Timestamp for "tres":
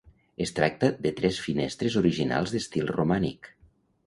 1.19-1.37